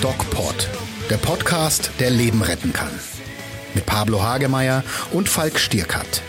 [0.00, 0.70] DocPod,
[1.10, 2.88] der Podcast, der Leben retten kann.
[3.74, 6.22] Mit Pablo Hagemeyer und Falk Stierkat.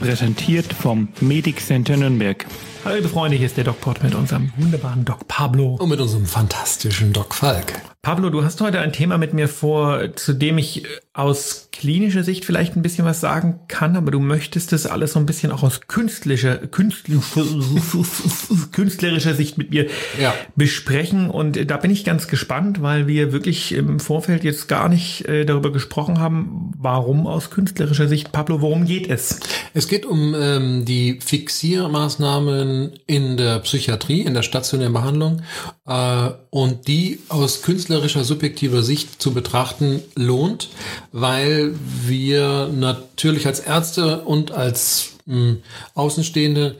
[0.00, 2.44] Präsentiert vom Medic Center Nürnberg.
[2.84, 5.76] Hallo liebe Freunde, hier ist der DocPod mit unserem wunderbaren Doc Pablo.
[5.76, 7.72] Und mit unserem fantastischen Doc Falk.
[8.06, 12.22] Pablo, du hast heute ein Thema mit mir vor, zu dem ich äh, aus klinischer
[12.22, 15.50] Sicht vielleicht ein bisschen was sagen kann, aber du möchtest das alles so ein bisschen
[15.50, 17.44] auch aus künstlerischer, künstlerischer,
[18.72, 19.86] künstlerischer Sicht mit mir
[20.20, 20.34] Ja.
[20.54, 21.30] besprechen.
[21.30, 25.44] Und da bin ich ganz gespannt, weil wir wirklich im Vorfeld jetzt gar nicht äh,
[25.44, 28.30] darüber gesprochen haben, warum aus künstlerischer Sicht.
[28.30, 29.40] Pablo, worum geht es?
[29.74, 35.42] Es geht um ähm, die Fixiermaßnahmen in der Psychiatrie, in der stationären Behandlung
[35.86, 40.68] äh, und die aus künstlerischer, subjektiver Sicht zu betrachten lohnt,
[41.12, 41.74] weil
[42.06, 45.56] wir natürlich als Ärzte und als mh,
[45.94, 46.76] Außenstehende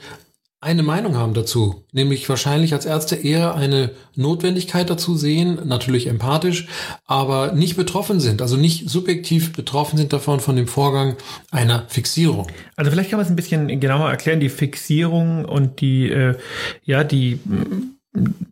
[0.67, 6.67] eine Meinung haben dazu, nämlich wahrscheinlich als Ärzte eher eine Notwendigkeit dazu sehen, natürlich empathisch,
[7.05, 11.17] aber nicht betroffen sind, also nicht subjektiv betroffen sind davon von dem Vorgang
[11.51, 12.49] einer Fixierung.
[12.75, 16.35] Also vielleicht kann man es ein bisschen genauer erklären, die Fixierung und die, äh,
[16.85, 17.96] ja, die mm,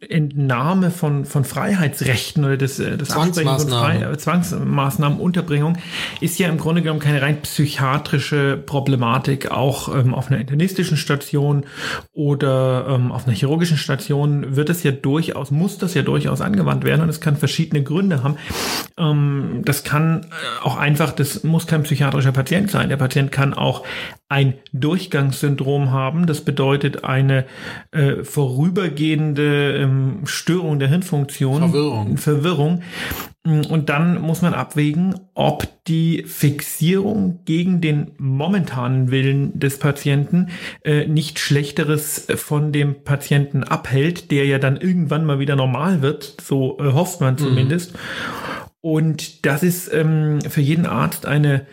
[0.00, 4.00] Entnahme von, von Freiheitsrechten oder das, äh, das Absprechen von Zwangsmaßnahmen.
[4.02, 5.78] Frei, äh, Zwangsmaßnahmen, Unterbringung
[6.20, 9.50] ist ja im Grunde genommen keine rein psychiatrische Problematik.
[9.50, 11.64] Auch ähm, auf einer internistischen Station
[12.12, 16.84] oder ähm, auf einer chirurgischen Station wird es ja durchaus, muss das ja durchaus angewandt
[16.84, 18.36] werden und es kann verschiedene Gründe haben.
[18.98, 22.88] Ähm, das kann äh, auch einfach, das muss kein psychiatrischer Patient sein.
[22.88, 23.84] Der Patient kann auch
[24.28, 26.26] ein Durchgangssyndrom haben.
[26.26, 27.44] Das bedeutet eine
[27.92, 31.60] äh, vorübergehende ähm, Störung der Hirnfunktion.
[31.60, 32.16] Verwirrung.
[32.16, 32.82] Verwirrung.
[33.44, 40.48] Und dann muss man abwägen, ob die Fixierung gegen den momentanen Willen des Patienten
[40.82, 46.36] äh, nicht Schlechteres von dem Patienten abhält, der ja dann irgendwann mal wieder normal wird.
[46.40, 47.92] So äh, hofft man zumindest.
[48.84, 51.64] Und das ist ähm, für jeden Arzt eine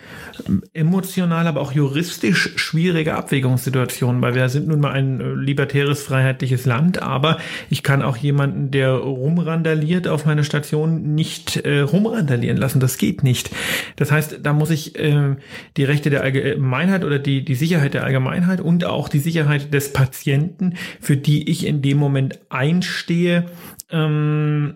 [0.47, 6.03] ähm, emotional, aber auch juristisch schwierige Abwägungssituation, weil wir sind nun mal ein äh, libertäres,
[6.03, 7.37] freiheitliches Land, aber
[7.69, 12.79] ich kann auch jemanden, der rumrandaliert auf meiner Station, nicht äh, rumrandalieren lassen.
[12.79, 13.49] Das geht nicht.
[13.97, 15.35] Das heißt, da muss ich äh,
[15.75, 19.91] die Rechte der Allgemeinheit oder die, die Sicherheit der Allgemeinheit und auch die Sicherheit des
[19.91, 23.47] Patienten, für die ich in dem Moment einstehe,
[23.89, 24.75] ähm,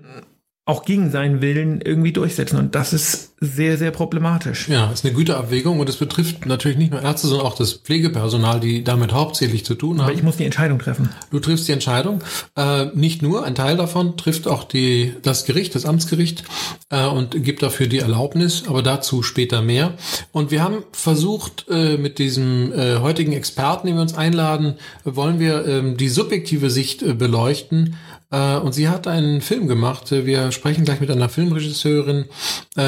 [0.66, 2.58] auch gegen seinen Willen irgendwie durchsetzen.
[2.58, 4.68] Und das ist sehr, sehr problematisch.
[4.68, 8.60] Ja, ist eine Güterabwägung und es betrifft natürlich nicht nur Ärzte, sondern auch das Pflegepersonal,
[8.60, 10.16] die damit hauptsächlich zu tun Aber haben.
[10.18, 11.10] ich muss die Entscheidung treffen.
[11.32, 12.24] Du triffst die Entscheidung.
[12.56, 16.44] Äh, nicht nur, ein Teil davon trifft auch die, das Gericht, das Amtsgericht
[16.90, 19.94] äh, und gibt dafür die Erlaubnis, aber dazu später mehr.
[20.32, 25.40] Und wir haben versucht, äh, mit diesem äh, heutigen Experten, den wir uns einladen, wollen
[25.40, 27.96] wir ähm, die subjektive Sicht äh, beleuchten.
[28.32, 30.12] Äh, und sie hat einen Film gemacht.
[30.12, 32.26] Wir sprechen gleich mit einer Filmregisseurin,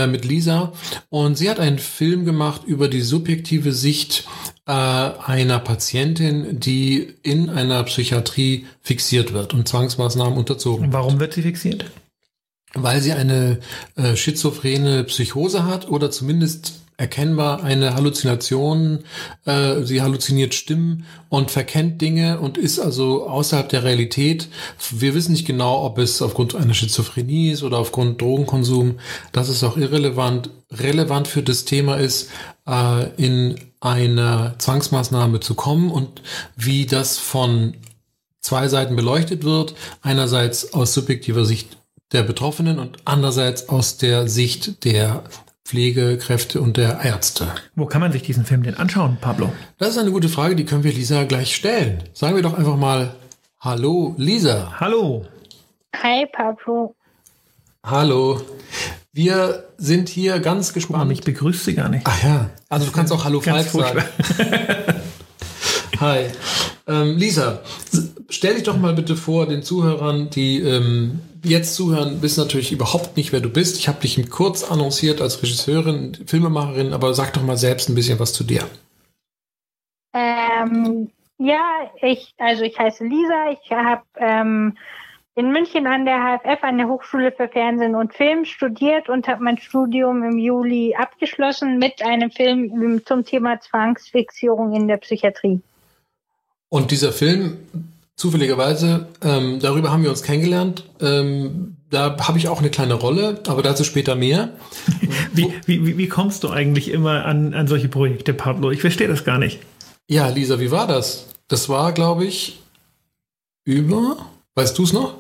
[0.10, 0.47] mit Lisa.
[1.10, 4.28] Und sie hat einen Film gemacht über die subjektive Sicht
[4.66, 11.42] äh, einer Patientin, die in einer Psychiatrie fixiert wird und Zwangsmaßnahmen unterzogen warum wird sie
[11.42, 11.86] fixiert?
[12.74, 13.60] weil sie eine
[13.96, 19.04] äh, schizophrene Psychose hat oder zumindest erkennbar eine Halluzination.
[19.46, 24.50] Äh, sie halluziniert Stimmen und verkennt Dinge und ist also außerhalb der Realität.
[24.92, 29.00] Wir wissen nicht genau, ob es aufgrund einer Schizophrenie ist oder aufgrund Drogenkonsum.
[29.32, 30.50] Das ist auch irrelevant.
[30.72, 32.30] Relevant für das Thema ist,
[32.68, 36.24] äh, in einer Zwangsmaßnahme zu kommen und
[36.56, 37.76] wie das von
[38.42, 39.76] zwei Seiten beleuchtet wird.
[40.02, 41.78] Einerseits aus subjektiver Sicht
[42.12, 45.24] der Betroffenen und andererseits aus der Sicht der
[45.68, 47.46] Pflegekräfte und der Ärzte.
[47.76, 49.52] Wo kann man sich diesen Film denn anschauen, Pablo?
[49.78, 52.04] Das ist eine gute Frage, die können wir Lisa gleich stellen.
[52.14, 53.16] Sagen wir doch einfach mal
[53.60, 54.80] Hallo Lisa.
[54.80, 55.26] Hallo.
[56.02, 56.96] Hi, Pablo.
[57.84, 58.40] Hallo.
[59.12, 61.08] Wir sind hier ganz Guck mal, gespannt.
[61.10, 62.08] mich begrüßt sie gar nicht.
[62.08, 64.04] Ach ja, also du kannst auch Hallo Ganz Falk sagen.
[66.00, 66.28] Hi.
[66.88, 67.60] Ähm, Lisa,
[68.30, 73.18] stell dich doch mal bitte vor den Zuhörern, die ähm, jetzt zuhören, wissen natürlich überhaupt
[73.18, 73.78] nicht, wer du bist.
[73.78, 78.20] Ich habe dich kurz annonciert als Regisseurin, Filmemacherin, aber sag doch mal selbst ein bisschen
[78.20, 78.64] was zu dir.
[80.14, 83.52] Ähm, ja, ich, also ich heiße Lisa.
[83.52, 84.78] Ich habe ähm,
[85.36, 89.44] in München an der HFF, an der Hochschule für Fernsehen und Film studiert und habe
[89.44, 95.62] mein Studium im Juli abgeschlossen mit einem Film zum Thema Zwangsfixierung in der Psychiatrie.
[96.70, 97.60] Und dieser Film,
[98.18, 100.84] zufälligerweise, ähm, darüber haben wir uns kennengelernt.
[101.00, 104.50] Ähm, da habe ich auch eine kleine Rolle, aber dazu später mehr.
[105.34, 108.72] Wie, wie, wie- kommst du eigentlich immer an, an solche Projekte, Pablo?
[108.72, 109.60] Ich verstehe das gar nicht.
[110.10, 111.30] Ja, Lisa, wie war das?
[111.48, 112.60] Das war, glaube ich,
[113.66, 114.18] Über?
[114.56, 115.14] Weißt du es noch?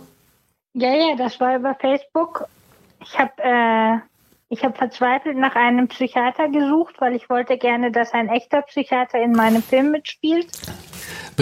[0.73, 2.45] Ja, ja, das war über Facebook.
[3.03, 3.97] Ich habe äh,
[4.49, 9.21] ich habe verzweifelt nach einem Psychiater gesucht, weil ich wollte gerne, dass ein echter Psychiater
[9.21, 10.47] in meinem Film mitspielt.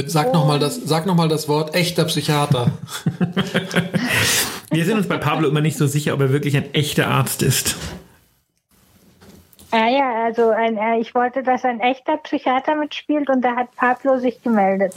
[0.08, 2.72] Sag nochmal das, noch das Wort echter Psychiater.
[4.72, 7.42] Wir sind uns bei Pablo immer nicht so sicher, ob er wirklich ein echter Arzt
[7.42, 7.78] ist.
[9.72, 13.76] Ja, ja, also ein, äh, ich wollte, dass ein echter Psychiater mitspielt und da hat
[13.76, 14.94] Pablo sich gemeldet.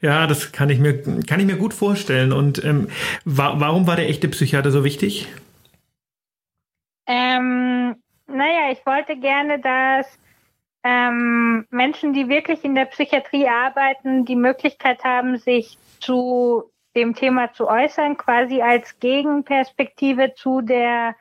[0.00, 2.32] Ja, das kann ich mir, kann ich mir gut vorstellen.
[2.32, 2.88] Und ähm,
[3.24, 5.26] wa warum war der echte Psychiater so wichtig?
[7.08, 7.96] Ähm,
[8.28, 10.06] naja, ich wollte gerne, dass
[10.84, 17.52] ähm, Menschen, die wirklich in der Psychiatrie arbeiten, die Möglichkeit haben, sich zu dem Thema
[17.52, 21.14] zu äußern, quasi als Gegenperspektive zu der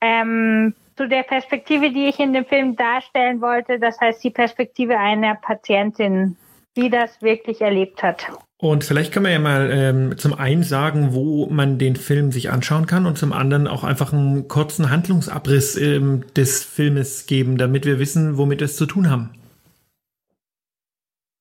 [0.00, 4.98] ähm, zu der Perspektive, die ich in dem Film darstellen wollte, das heißt die Perspektive
[4.98, 6.36] einer Patientin,
[6.76, 8.26] die das wirklich erlebt hat.
[8.58, 12.50] Und vielleicht können wir ja mal ähm, zum einen sagen, wo man den Film sich
[12.50, 17.84] anschauen kann und zum anderen auch einfach einen kurzen Handlungsabriss ähm, des Filmes geben, damit
[17.84, 19.30] wir wissen, womit wir es zu tun haben.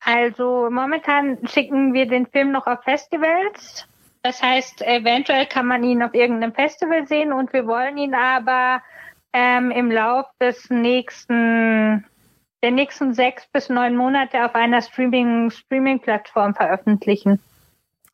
[0.06, 3.88] Also momentan schicken wir den Film noch auf Festivals.
[4.22, 8.82] Das heißt, eventuell kann man ihn auf irgendeinem Festival sehen und wir wollen ihn aber
[9.34, 12.06] ähm, im Lauf des nächsten,
[12.66, 17.40] der nächsten sechs bis neun Monate auf einer Streaming, Streaming-Plattform veröffentlichen.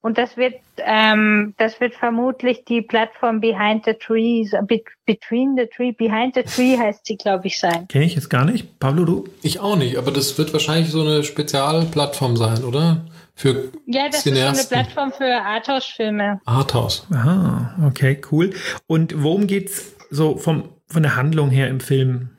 [0.01, 5.67] Und das wird, ähm, das wird vermutlich die Plattform Behind the Trees, be, Between the
[5.73, 7.87] Tree, Behind the Tree heißt sie, glaube ich, sein.
[7.87, 8.77] Kenne ich jetzt gar nicht.
[8.77, 9.23] Pablo, du?
[9.41, 13.05] Ich auch nicht, aber das wird wahrscheinlich so eine Spezialplattform sein, oder?
[13.35, 14.59] Für ja, das Cineasten.
[14.59, 16.41] ist eine Plattform für Arthouse-Filme.
[16.43, 17.07] Arthouse.
[17.13, 18.49] Aha, okay, cool.
[18.87, 22.31] Und worum geht's so vom von der Handlung her im Film?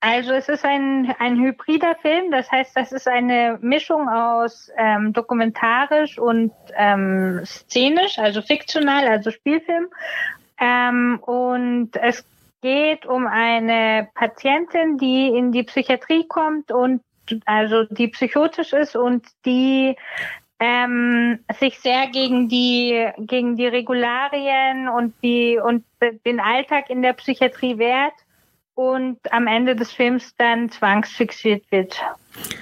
[0.00, 5.12] Also es ist ein, ein hybrider Film, das heißt, das ist eine Mischung aus ähm,
[5.12, 9.88] dokumentarisch und ähm, szenisch, also fiktional, also Spielfilm.
[10.60, 12.24] Ähm, und es
[12.62, 17.02] geht um eine Patientin, die in die Psychiatrie kommt und
[17.44, 19.96] also die psychotisch ist und die
[20.60, 25.84] ähm, sich sehr gegen die gegen die Regularien und die und
[26.24, 28.14] den Alltag in der Psychiatrie wehrt
[28.78, 32.00] und am Ende des Films dann zwangsfixiert wird.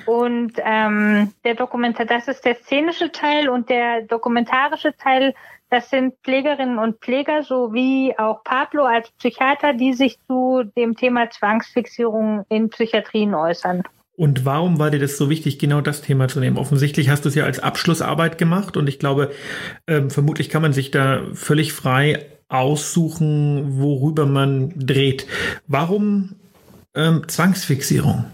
[0.06, 5.34] Und ähm, der Dokumentar, das ist der szenische Teil und der dokumentarische Teil,
[5.68, 11.28] das sind Pflegerinnen und Pfleger sowie auch Pablo als Psychiater, die sich zu dem Thema
[11.28, 13.82] Zwangsfixierung in Psychiatrien äußern.
[14.16, 16.56] Und warum war dir das so wichtig, genau das Thema zu nehmen?
[16.56, 19.32] Offensichtlich hast du es ja als Abschlussarbeit gemacht und ich glaube,
[19.86, 25.26] ähm, vermutlich kann man sich da völlig frei aussuchen, worüber man dreht.
[25.66, 26.36] Warum
[26.94, 28.26] ähm, Zwangsfixierung?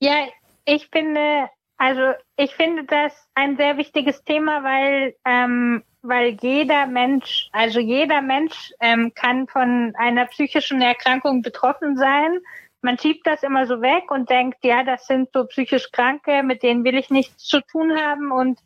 [0.00, 0.26] Ja,
[0.64, 7.48] ich finde, also ich finde das ein sehr wichtiges Thema, weil ähm, weil jeder Mensch,
[7.50, 12.40] also jeder Mensch ähm, kann von einer psychischen Erkrankung betroffen sein
[12.86, 16.62] man schiebt das immer so weg und denkt, ja, das sind so psychisch Kranke, mit
[16.62, 18.60] denen will ich nichts zu tun haben und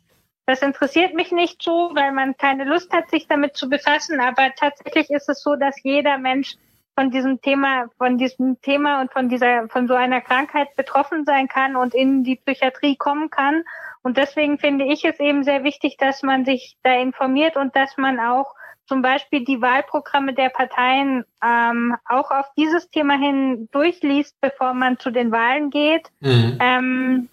[0.51, 4.19] das interessiert mich nicht so, weil man keine Lust hat, sich damit zu befassen.
[4.19, 6.55] Aber tatsächlich ist es so, dass jeder Mensch
[6.93, 11.47] von diesem Thema, von diesem Thema und von dieser, von so einer Krankheit betroffen sein
[11.47, 13.63] kann und in die Psychiatrie kommen kann.
[14.03, 17.95] Und deswegen finde ich es eben sehr wichtig, dass man sich da informiert und dass
[17.95, 18.53] man auch
[18.87, 24.99] zum Beispiel die Wahlprogramme der Parteien ähm, auch auf dieses Thema hin durchliest, bevor man
[24.99, 26.09] zu den Wahlen geht.
[26.19, 26.57] Mhm.
[26.59, 27.29] Ähm,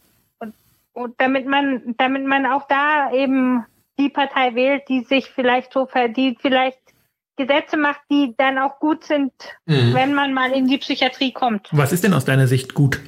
[0.99, 3.65] und, damit man, damit man auch da eben
[3.99, 6.79] die Partei wählt, die sich vielleicht so die vielleicht
[7.37, 9.33] Gesetze macht, die dann auch gut sind,
[9.67, 9.95] mhm.
[9.95, 11.69] wenn man mal in die Psychiatrie kommt.
[11.73, 13.01] Was ist denn aus deiner Sicht gut?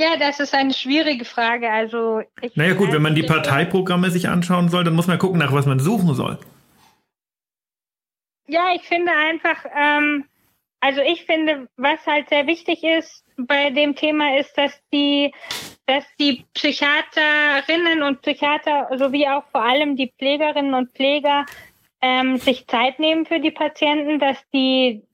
[0.00, 1.70] Ja, das ist eine schwierige Frage.
[1.70, 5.38] Also ich naja gut, wenn man die Parteiprogramme sich anschauen soll, dann muss man gucken,
[5.38, 6.38] nach was man suchen soll.
[8.48, 10.24] Ja, ich finde einfach, ähm,
[10.82, 15.32] also ich finde, was halt sehr wichtig ist bei dem Thema ist, dass die,
[15.86, 21.46] dass die Psychiaterinnen und Psychiater sowie auch vor allem die Pflegerinnen und Pfleger
[22.00, 25.04] ähm, sich Zeit nehmen für die Patienten, dass die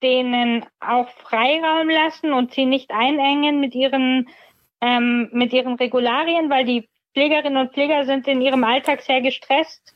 [0.00, 4.28] denen auch Freiraum lassen und sie nicht einengen mit ihren,
[4.80, 9.92] ähm, mit ihren Regularien, weil die Pflegerinnen und Pfleger sind in ihrem Alltag sehr gestresst.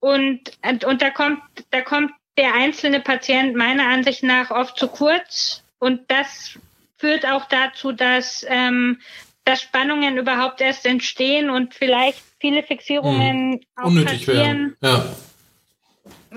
[0.00, 5.62] Und, und da kommt, da kommt der einzelne Patient meiner Ansicht nach oft zu kurz.
[5.78, 6.58] Und das
[6.96, 9.00] führt auch dazu, dass, ähm,
[9.44, 13.60] dass Spannungen überhaupt erst entstehen und vielleicht viele Fixierungen hm.
[13.76, 14.76] auch Unnötig passieren.
[14.80, 14.96] Werden.
[14.98, 15.16] Ja.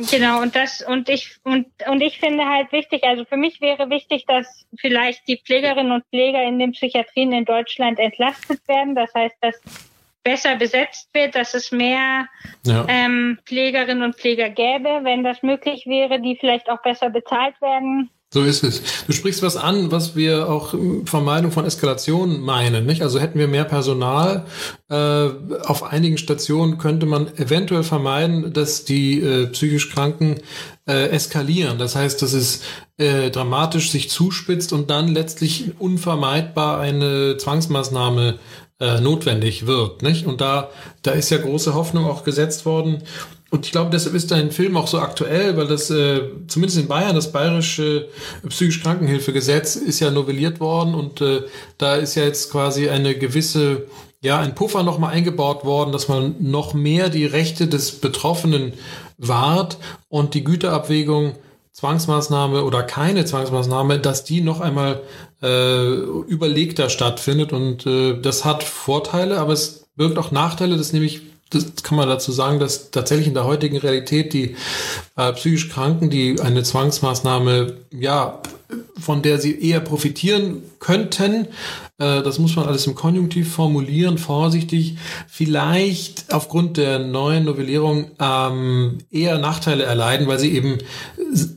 [0.09, 3.89] Genau, und das, und ich, und, und ich finde halt wichtig, also für mich wäre
[3.89, 8.95] wichtig, dass vielleicht die Pflegerinnen und Pfleger in den Psychiatrien in Deutschland entlastet werden.
[8.95, 9.55] Das heißt, dass
[10.25, 12.27] besser besetzt wird, dass es mehr
[12.65, 12.85] ja.
[12.89, 18.09] ähm, Pflegerinnen und Pfleger gäbe, wenn das möglich wäre, die vielleicht auch besser bezahlt werden
[18.35, 18.81] so ist es.
[19.07, 22.85] Du sprichst was an, was wir auch Vermeidung von Eskalation meinen.
[22.85, 23.01] Nicht?
[23.01, 24.45] Also hätten wir mehr Personal
[24.89, 25.29] äh,
[25.63, 30.41] auf einigen Stationen, könnte man eventuell vermeiden, dass die äh, psychisch Kranken
[30.85, 31.77] äh, eskalieren.
[31.77, 32.61] Das heißt, dass es
[32.97, 38.37] äh, dramatisch sich zuspitzt und dann letztlich unvermeidbar eine Zwangsmaßnahme
[38.79, 40.01] äh, notwendig wird.
[40.01, 40.25] Nicht?
[40.25, 40.69] Und da,
[41.01, 43.03] da ist ja große Hoffnung auch gesetzt worden
[43.55, 46.87] und ich glaube, deshalb ist dein Film auch so aktuell, weil das äh, zumindest in
[46.87, 48.09] Bayern das bayerische
[48.49, 51.43] psychisch Krankenhilfegesetz ist ja novelliert worden und äh,
[51.77, 53.85] da ist ja jetzt quasi eine gewisse
[54.21, 58.73] ja ein Puffer nochmal eingebaut worden, dass man noch mehr die Rechte des Betroffenen
[59.17, 59.77] wahrt
[60.09, 61.35] und die Güterabwägung
[61.85, 65.01] Zwangsmaßnahme oder keine Zwangsmaßnahme, dass die noch einmal
[65.43, 65.85] äh,
[66.27, 71.83] überlegter stattfindet und äh, das hat Vorteile, aber es birgt auch Nachteile, das nämlich das
[71.83, 74.55] kann man dazu sagen, dass tatsächlich in der heutigen Realität die
[75.15, 78.41] äh, psychisch Kranken, die eine Zwangsmaßnahme, ja,
[78.99, 81.47] von der sie eher profitieren könnten,
[81.97, 84.97] äh, das muss man alles im Konjunktiv formulieren, vorsichtig,
[85.27, 90.79] vielleicht aufgrund der neuen Novellierung ähm, eher Nachteile erleiden, weil sie eben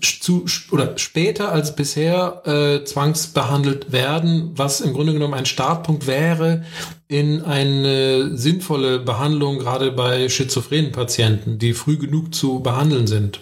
[0.00, 6.64] zu oder später als bisher äh, zwangsbehandelt werden, was im Grunde genommen ein Startpunkt wäre
[7.08, 13.40] in eine sinnvolle Behandlung, gerade bei schizophrenen Patienten, die früh genug zu behandeln sind.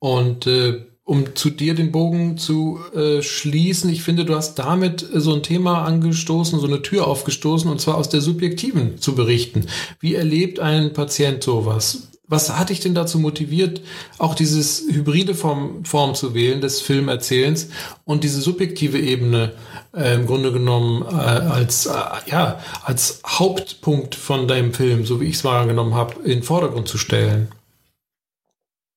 [0.00, 5.06] Und äh, um zu dir den Bogen zu äh, schließen, ich finde, du hast damit
[5.14, 9.66] so ein Thema angestoßen, so eine Tür aufgestoßen, und zwar aus der Subjektiven zu berichten.
[10.00, 12.08] Wie erlebt ein Patient sowas?
[12.26, 13.82] Was hat dich denn dazu motiviert,
[14.18, 17.68] auch dieses hybride Form, Form zu wählen des Filmerzählens
[18.04, 19.52] und diese subjektive Ebene
[19.94, 21.92] äh, im Grunde genommen äh, als, äh,
[22.26, 26.88] ja, als Hauptpunkt von deinem Film, so wie ich es wahrgenommen habe, in den Vordergrund
[26.88, 27.46] zu stellen?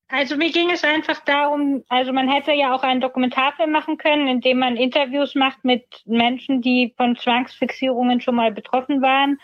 [0.10, 4.28] Also mir ging es einfach darum, also man hätte ja auch einen Dokumentarfilm machen können,
[4.28, 9.38] in dem man Interviews macht mit Menschen, die von Zwangsfixierungen schon mal betroffen waren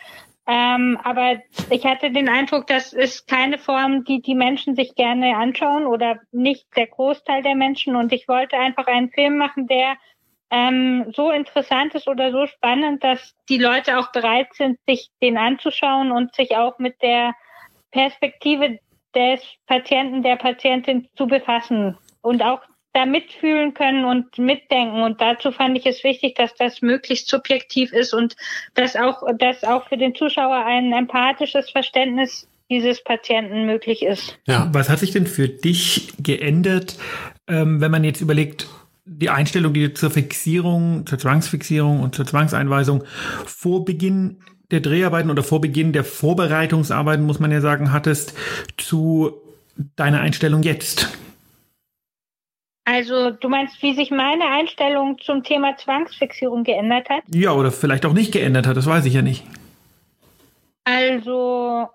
[0.47, 1.41] ähm, aber
[1.71, 6.19] ich hatte den Eindruck, das ist keine Form, die die Menschen sich gerne anschauen oder
[6.31, 7.95] nicht der Großteil der Menschen.
[7.95, 9.95] Und ich wollte einfach einen Film machen, der
[10.51, 15.37] ähm, so interessant ist oder so spannend, dass die Leute auch bereit sind, sich den
[15.37, 17.33] anzuschauen und sich auch mit der
[17.89, 18.77] Perspektive
[19.15, 22.61] des Patienten, der Patientin zu befassen und auch
[22.93, 25.03] da mitfühlen können und mitdenken.
[25.03, 28.35] Und dazu fand ich es wichtig, dass das möglichst subjektiv ist und
[28.73, 34.39] dass auch, dass auch für den Zuschauer ein empathisches Verständnis dieses Patienten möglich ist.
[34.47, 34.69] Ja.
[34.71, 36.97] Was hat sich denn für dich geändert,
[37.47, 38.67] ähm, wenn man jetzt überlegt,
[39.05, 43.03] die Einstellung, die du zur Fixierung, zur Zwangsfixierung und zur Zwangseinweisung
[43.45, 44.39] vor Beginn
[44.71, 48.35] der Dreharbeiten oder vor Beginn der Vorbereitungsarbeiten, muss man ja sagen, hattest,
[48.77, 49.33] zu
[49.95, 51.17] deiner Einstellung jetzt?
[52.85, 57.23] Also du meinst, wie sich meine Einstellung zum Thema Zwangsfixierung geändert hat?
[57.33, 59.43] Ja, oder vielleicht auch nicht geändert hat, das weiß ich ja nicht.
[60.83, 61.89] Also,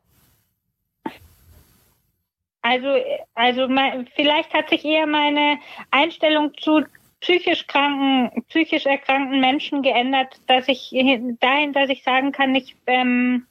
[2.60, 2.88] also,
[3.34, 3.68] also
[4.16, 5.58] vielleicht hat sich eher meine
[5.92, 6.82] Einstellung zu
[7.20, 10.90] psychisch kranken, psychisch erkrankten Menschen geändert, dass ich
[11.40, 13.46] dahin, dass ich sagen kann, ich ähm,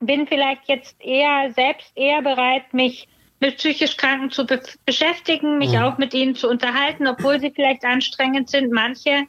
[0.00, 3.08] bin vielleicht jetzt eher selbst eher bereit, mich
[3.40, 5.82] mit psychisch Kranken zu be beschäftigen, mich mhm.
[5.82, 9.24] auch mit ihnen zu unterhalten, obwohl sie vielleicht anstrengend sind, manche.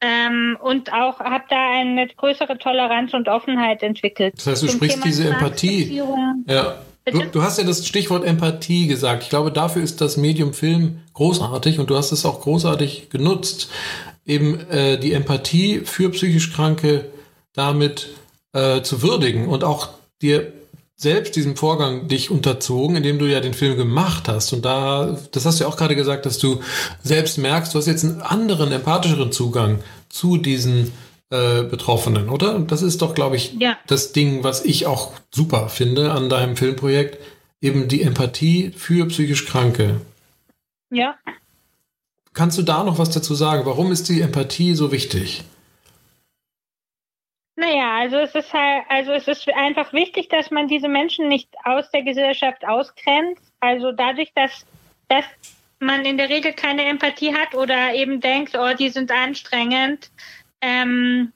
[0.00, 4.34] Ähm, und auch habe da eine größere Toleranz und Offenheit entwickelt.
[4.36, 6.02] Das heißt, du sprichst Thema diese Empathie.
[6.46, 6.78] Ja.
[7.12, 9.22] Du, du, hast ja das Stichwort Empathie gesagt.
[9.22, 13.68] Ich glaube, dafür ist das Medium Film großartig und du hast es auch großartig genutzt,
[14.26, 17.06] eben äh, die Empathie für psychisch Kranke
[17.54, 18.08] damit
[18.52, 19.88] äh, zu würdigen und auch
[20.22, 20.52] dir
[20.96, 24.52] selbst diesem Vorgang dich unterzogen, indem du ja den Film gemacht hast.
[24.52, 26.60] Und da, das hast du ja auch gerade gesagt, dass du
[27.02, 30.90] selbst merkst, du hast jetzt einen anderen, empathischeren Zugang zu diesen
[31.30, 32.54] äh, Betroffenen, oder?
[32.54, 33.76] Und das ist doch, glaube ich, ja.
[33.86, 37.18] das Ding, was ich auch super finde an deinem Filmprojekt,
[37.60, 40.00] eben die Empathie für psychisch Kranke.
[40.90, 41.16] Ja.
[42.32, 43.66] Kannst du da noch was dazu sagen?
[43.66, 45.44] Warum ist die Empathie so wichtig?
[47.56, 51.48] Naja, also es ist halt, also es ist einfach wichtig, dass man diese Menschen nicht
[51.64, 53.42] aus der Gesellschaft ausgrenzt.
[53.58, 54.64] Also dadurch, dass,
[55.08, 55.24] dass
[55.80, 60.10] man in der Regel keine Empathie hat oder eben denkt, oh, die sind anstrengend,
[60.60, 61.32] ähm,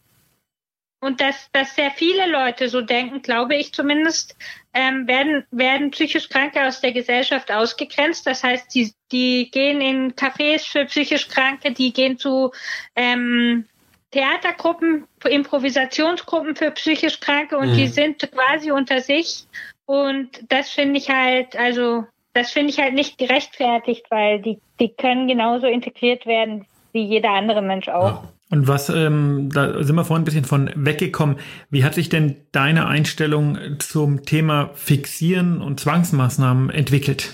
[1.00, 4.36] und dass, dass sehr viele Leute so denken, glaube ich zumindest,
[4.72, 8.24] ähm, werden, werden psychisch Kranke aus der Gesellschaft ausgegrenzt.
[8.24, 12.52] Das heißt, die, die gehen in Cafés für psychisch Kranke, die gehen zu
[12.94, 13.66] ähm,
[14.12, 17.76] Theatergruppen, Improvisationsgruppen für psychisch Kranke und mhm.
[17.76, 19.46] die sind quasi unter sich.
[19.86, 24.90] Und das finde ich halt, also das finde ich halt nicht gerechtfertigt, weil die, die
[24.90, 28.22] können genauso integriert werden wie jeder andere Mensch auch.
[28.22, 28.28] Ja.
[28.52, 31.38] Und was, ähm, da sind wir vorhin ein bisschen von weggekommen.
[31.70, 37.32] Wie hat sich denn deine Einstellung zum Thema Fixieren und Zwangsmaßnahmen entwickelt?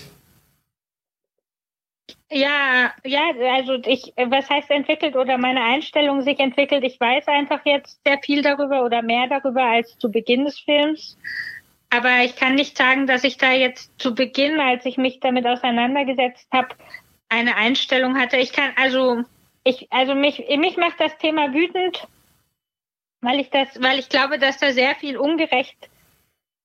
[2.31, 3.19] Ja, ja,
[3.53, 6.85] also ich, was heißt entwickelt oder meine Einstellung sich entwickelt?
[6.85, 11.17] Ich weiß einfach jetzt sehr viel darüber oder mehr darüber als zu Beginn des Films.
[11.89, 15.45] Aber ich kann nicht sagen, dass ich da jetzt zu Beginn, als ich mich damit
[15.45, 16.69] auseinandergesetzt habe,
[17.27, 18.37] eine Einstellung hatte.
[18.37, 19.25] Ich kann also
[19.69, 22.07] ich, also mich, mich macht das Thema wütend,
[23.21, 25.89] weil ich das, weil ich glaube, dass da sehr viel ungerecht,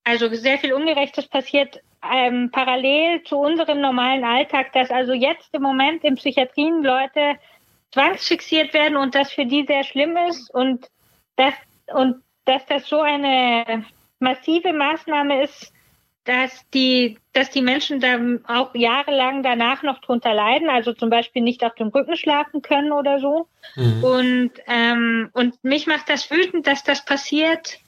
[0.05, 5.63] also sehr viel Ungerechtes passiert, ähm, parallel zu unserem normalen Alltag, dass also jetzt im
[5.63, 7.39] Moment in Psychiatrien Leute
[7.93, 10.87] zwangsfixiert werden und das für die sehr schlimm ist und
[11.37, 11.55] dass,
[11.93, 13.85] und dass das so eine
[14.19, 15.73] massive Maßnahme ist,
[16.25, 21.43] dass die, dass die Menschen da auch jahrelang danach noch drunter leiden, also zum Beispiel
[21.43, 23.47] nicht auf dem Rücken schlafen können oder so.
[23.77, 24.05] Mhm.
[24.05, 27.79] Und, ähm, und mich macht das wütend, dass das passiert,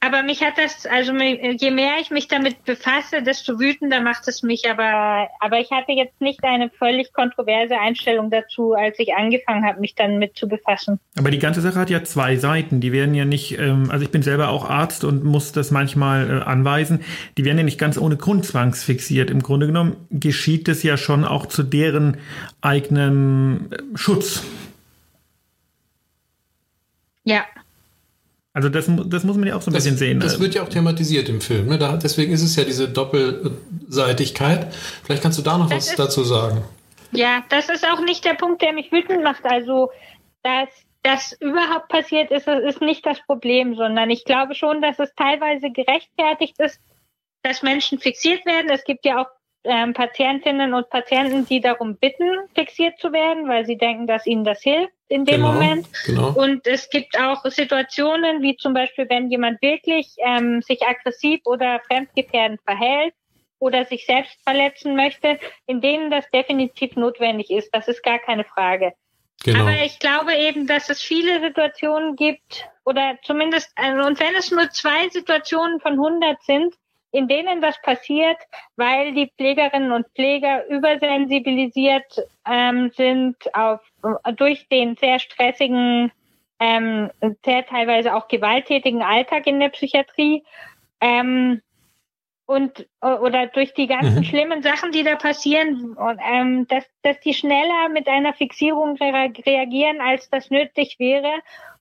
[0.00, 4.42] aber mich hat das, also je mehr ich mich damit befasse, desto wütender macht es
[4.42, 4.70] mich.
[4.70, 9.80] Aber, aber ich hatte jetzt nicht eine völlig kontroverse Einstellung dazu, als ich angefangen habe,
[9.80, 11.00] mich dann mit zu befassen.
[11.18, 12.80] Aber die ganze Sache hat ja zwei Seiten.
[12.80, 16.28] Die werden ja nicht, ähm, also ich bin selber auch Arzt und muss das manchmal
[16.28, 17.02] äh, anweisen.
[17.38, 19.30] Die werden ja nicht ganz ohne Grund zwangsfixiert.
[19.30, 22.18] Im Grunde genommen geschieht es ja schon auch zu deren
[22.60, 24.44] eigenem äh, Schutz.
[27.24, 27.44] Ja,
[28.56, 30.18] also das, das muss man ja auch so ein das, bisschen sehen.
[30.18, 31.66] Das wird ja auch thematisiert im Film.
[31.66, 31.76] Ne?
[31.76, 34.74] Da, deswegen ist es ja diese Doppelseitigkeit.
[35.04, 36.64] Vielleicht kannst du da noch das was ist, dazu sagen.
[37.12, 39.44] Ja, das ist auch nicht der Punkt, der mich wütend macht.
[39.44, 39.90] Also,
[40.42, 40.70] dass
[41.02, 45.70] das überhaupt passiert ist, ist nicht das Problem, sondern ich glaube schon, dass es teilweise
[45.70, 46.80] gerechtfertigt ist,
[47.42, 48.70] dass Menschen fixiert werden.
[48.70, 49.28] Es gibt ja auch
[49.66, 54.44] ähm, Patientinnen und Patienten, die darum bitten, fixiert zu werden, weil sie denken, dass ihnen
[54.44, 55.86] das hilft in dem genau, Moment.
[56.04, 56.30] Genau.
[56.30, 61.80] Und es gibt auch Situationen, wie zum Beispiel, wenn jemand wirklich ähm, sich aggressiv oder
[61.86, 63.14] fremdgefährdend verhält
[63.58, 67.70] oder sich selbst verletzen möchte, in denen das definitiv notwendig ist.
[67.72, 68.92] Das ist gar keine Frage.
[69.44, 69.60] Genau.
[69.60, 74.50] Aber ich glaube eben, dass es viele Situationen gibt, oder zumindest, also, und wenn es
[74.50, 76.74] nur zwei Situationen von 100 sind,
[77.16, 78.36] in denen das passiert,
[78.76, 83.80] weil die Pflegerinnen und Pfleger übersensibilisiert ähm, sind auf,
[84.36, 86.12] durch den sehr stressigen,
[86.60, 87.10] ähm,
[87.44, 90.44] sehr teilweise auch gewalttätigen Alltag in der Psychiatrie.
[91.00, 91.62] Ähm,
[92.48, 94.24] und oder durch die ganzen mhm.
[94.24, 100.00] schlimmen Sachen, die da passieren, und, ähm, dass, dass die schneller mit einer Fixierung reagieren,
[100.00, 101.32] als das nötig wäre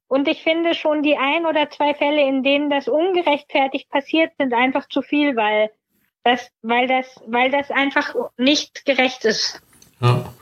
[0.08, 4.54] und ich finde schon die ein oder zwei Fälle, in denen das ungerechtfertigt passiert, sind
[4.54, 5.70] einfach zu viel, weil
[6.24, 9.62] das, weil das, weil das einfach nicht gerecht ist.
[10.02, 10.34] Ja,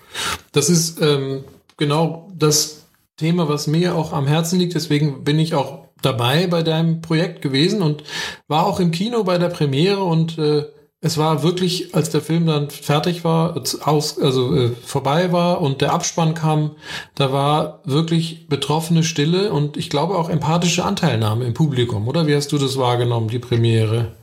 [0.52, 1.44] das ist ähm,
[1.78, 4.76] genau das Thema, was mir auch am Herzen liegt.
[4.76, 8.04] Deswegen bin ich auch dabei bei deinem Projekt gewesen und
[8.48, 10.66] war auch im Kino bei der Premiere und äh,
[11.04, 15.82] es war wirklich, als der Film dann fertig war, aus, also äh, vorbei war und
[15.82, 16.78] der Abspann kam,
[17.16, 22.26] da war wirklich betroffene Stille und ich glaube auch empathische Anteilnahme im Publikum, oder?
[22.26, 24.14] Wie hast du das wahrgenommen, die Premiere?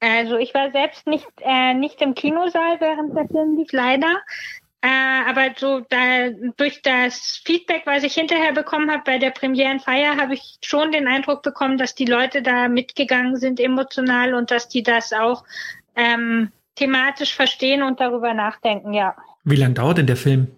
[0.00, 4.14] Also ich war selbst nicht, äh, nicht im Kinosaal, während der Film lief, leider.
[4.82, 4.88] Äh,
[5.28, 10.34] aber so da, durch das Feedback, was ich hinterher bekommen habe bei der Premierenfeier, habe
[10.34, 14.82] ich schon den Eindruck bekommen, dass die Leute da mitgegangen sind emotional und dass die
[14.82, 15.44] das auch
[15.96, 19.16] ähm, thematisch verstehen und darüber nachdenken, ja.
[19.44, 20.48] Wie lange dauert denn der Film?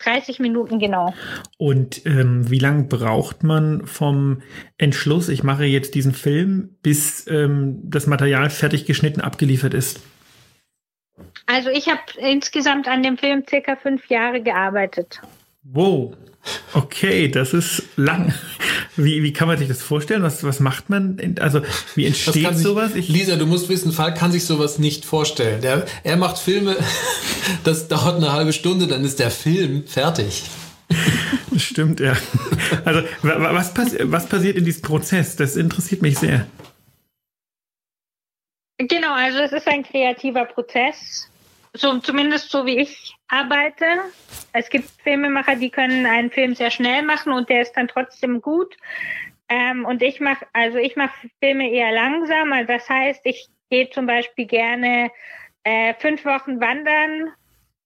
[0.00, 1.14] 30 Minuten genau.
[1.58, 4.42] Und ähm, wie lange braucht man vom
[4.78, 10.00] Entschluss, ich mache jetzt diesen Film, bis ähm, das Material fertig geschnitten abgeliefert ist?
[11.46, 15.20] Also ich habe insgesamt an dem Film circa fünf Jahre gearbeitet.
[15.64, 16.14] Wow.
[16.72, 18.34] Okay, das ist lang.
[18.96, 20.22] Wie, wie kann man sich das vorstellen?
[20.22, 21.36] Was, was macht man?
[21.38, 21.62] Also,
[21.94, 22.96] wie entsteht sich, sowas?
[22.96, 25.60] Ich Lisa, du musst wissen, Falk kann sich sowas nicht vorstellen.
[25.60, 26.76] Der, er macht Filme,
[27.64, 30.44] das dauert eine halbe Stunde, dann ist der Film fertig.
[31.56, 32.16] Stimmt, ja.
[32.84, 35.36] Also, was, was passiert in diesem Prozess?
[35.36, 36.46] Das interessiert mich sehr.
[38.78, 41.28] Genau, also es ist ein kreativer Prozess.
[41.74, 43.86] So, zumindest so wie ich arbeite.
[44.52, 48.42] Es gibt Filmemacher, die können einen Film sehr schnell machen und der ist dann trotzdem
[48.42, 48.76] gut.
[49.48, 52.52] Ähm, und ich mache, also ich mache Filme eher langsam.
[52.52, 55.10] Also das heißt, ich gehe zum Beispiel gerne
[55.64, 57.32] äh, fünf Wochen wandern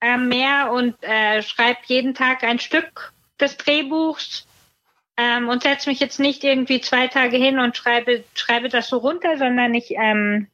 [0.00, 4.46] am Meer und äh, schreibe jeden Tag ein Stück des Drehbuchs
[5.16, 8.98] ähm, und setze mich jetzt nicht irgendwie zwei Tage hin und schreibe, schreibe das so
[8.98, 10.48] runter, sondern ich, ähm,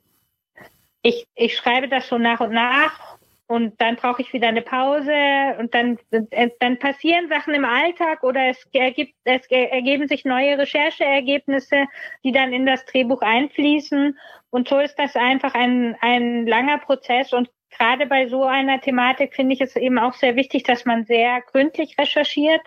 [1.03, 3.12] ich, ich schreibe das so nach und nach
[3.47, 5.13] und dann brauche ich wieder eine Pause
[5.59, 10.59] und dann, äh, dann passieren Sachen im Alltag oder es, ergibt, es ergeben sich neue
[10.59, 11.87] Rechercheergebnisse,
[12.25, 14.19] die dann in das Drehbuch einfließen.
[14.51, 19.35] Und so ist das einfach ein, ein langer Prozess und gerade bei so einer Thematik
[19.35, 22.63] finde ich es eben auch sehr wichtig, dass man sehr gründlich recherchiert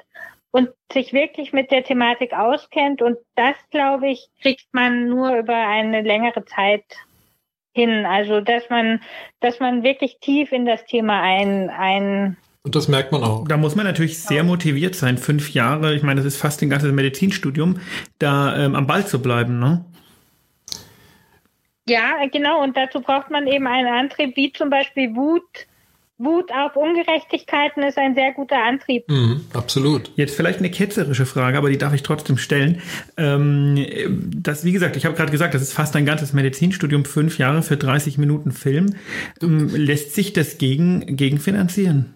[0.52, 3.02] und sich wirklich mit der Thematik auskennt.
[3.02, 6.86] Und das, glaube ich, kriegt man nur über eine längere Zeit
[7.76, 8.06] hin.
[8.06, 9.02] Also dass man,
[9.42, 13.48] dass man wirklich tief in das Thema ein, ein und das merkt man auch.
[13.48, 16.70] Da muss man natürlich sehr motiviert sein, fünf Jahre, ich meine, das ist fast ein
[16.72, 17.80] ganzes Medizinstudium,
[18.18, 19.86] da ähm, am Ball zu bleiben, ne?
[21.88, 22.64] Ja, genau.
[22.64, 25.68] Und dazu braucht man eben einen Antrieb, wie zum Beispiel Wut,
[26.18, 29.10] Wut auf Ungerechtigkeiten ist ein sehr guter Antrieb.
[29.10, 30.12] Mhm, absolut.
[30.16, 32.82] Jetzt vielleicht eine ketzerische Frage, aber die darf ich trotzdem stellen.
[33.18, 33.86] Ähm,
[34.34, 37.64] das, wie gesagt, ich habe gerade gesagt, das ist fast ein ganzes Medizinstudium, fünf Jahre
[37.64, 38.96] für 30 Minuten Film.
[39.42, 42.16] Ähm, lässt sich das gegen, gegenfinanzieren?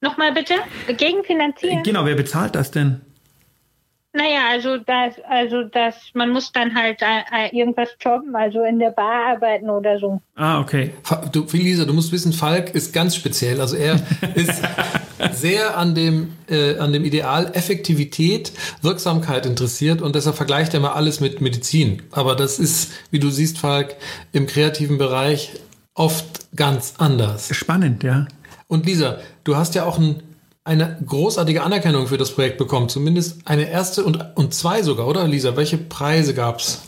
[0.00, 0.54] Nochmal bitte?
[0.88, 1.84] Gegenfinanzieren?
[1.84, 3.00] Genau, wer bezahlt das denn?
[4.14, 8.90] Naja, also das, also das, man muss dann halt äh, irgendwas jobben, also in der
[8.90, 10.22] Bar arbeiten oder so.
[10.34, 10.92] Ah, okay.
[11.30, 13.60] Du, Lisa, du musst wissen, Falk ist ganz speziell.
[13.60, 14.00] Also er
[14.34, 14.62] ist
[15.32, 20.92] sehr an dem, äh, an dem Ideal Effektivität, Wirksamkeit interessiert und deshalb vergleicht er mal
[20.92, 22.02] alles mit Medizin.
[22.10, 23.96] Aber das ist, wie du siehst, Falk,
[24.32, 25.52] im kreativen Bereich
[25.92, 27.54] oft ganz anders.
[27.54, 28.26] Spannend, ja.
[28.68, 30.22] Und Lisa, du hast ja auch ein
[30.68, 32.88] eine großartige Anerkennung für das Projekt bekommen.
[32.88, 35.56] Zumindest eine erste und, und zwei sogar, oder Lisa?
[35.56, 36.84] Welche Preise gab's?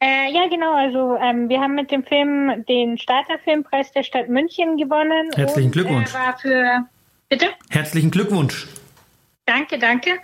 [0.00, 0.74] Äh, ja, genau.
[0.74, 5.30] Also ähm, wir haben mit dem Film den Starterfilmpreis der Stadt München gewonnen.
[5.36, 6.14] Herzlichen und, Glückwunsch.
[6.14, 6.86] Er war für
[7.28, 7.46] bitte.
[7.70, 8.66] Herzlichen Glückwunsch.
[9.46, 10.18] Danke, danke.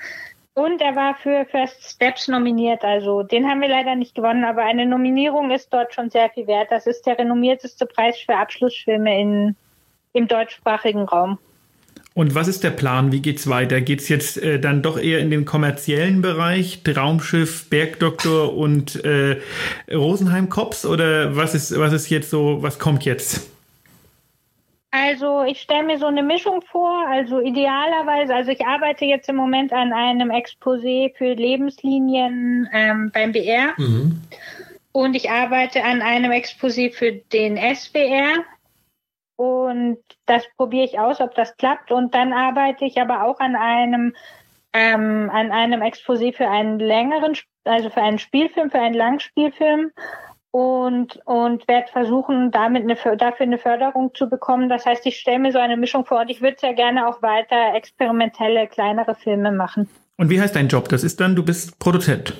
[0.55, 2.83] Und er war für First Steps nominiert.
[2.83, 6.49] Also den haben wir leider nicht gewonnen, aber eine Nominierung ist dort schon sehr viel
[6.49, 6.73] wert.
[6.73, 9.57] Das ist der renommierteste Preis für Abschlussfilme in,
[10.15, 11.39] im deutschsprachigen Raum.
[12.19, 13.13] Und was ist der Plan?
[13.13, 13.81] Wie geht's weiter?
[13.81, 19.37] Geht's jetzt äh, dann doch eher in den kommerziellen Bereich, Traumschiff, Bergdoktor und äh,
[19.89, 22.61] Rosenheim Cops oder was ist was ist jetzt so?
[22.61, 23.49] Was kommt jetzt?
[24.91, 27.07] Also ich stelle mir so eine Mischung vor.
[27.09, 33.31] Also idealerweise, also ich arbeite jetzt im Moment an einem Exposé für Lebenslinien ähm, beim
[33.31, 33.75] BR.
[33.77, 34.23] Mhm.
[34.91, 38.43] Und ich arbeite an einem Exposé für den SWR,
[39.39, 41.93] und das probiere ich aus, ob das klappt.
[41.93, 44.13] Und dann arbeite ich aber auch an einem
[44.73, 49.93] ähm, an einem Exposé für einen längeren, also für einen Spielfilm, für einen Langspielfilm
[50.51, 54.69] und und werde versuchen, damit eine, dafür eine Förderung zu bekommen.
[54.69, 57.23] Das heißt, ich stelle mir so eine Mischung vor und ich würde sehr gerne auch
[57.23, 59.89] weiter experimentelle kleinere Filme machen.
[60.17, 60.89] Und wie heißt dein Job?
[60.89, 62.35] Das ist dann, du bist Produzent.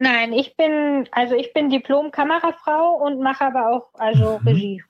[0.00, 4.48] Nein, ich bin also ich bin Diplom-Kamerafrau und mache aber auch also mhm.
[4.48, 4.82] Regie.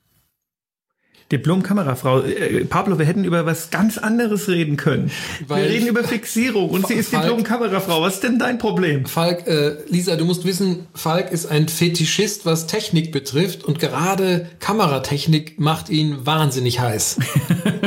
[1.35, 2.23] Diplom-Kamerafrau.
[2.23, 5.11] Äh, Pablo, wir hätten über was ganz anderes reden können.
[5.47, 8.03] Weil wir reden über Fixierung und sie ist Diplom-Kamerafrau.
[8.03, 9.07] Was ist denn dein Problem?
[9.07, 14.49] Falk, äh, Lisa, du musst wissen, Falk ist ein Fetischist, was Technik betrifft und gerade
[14.61, 17.19] Kameratechnik macht ihn wahnsinnig heiß.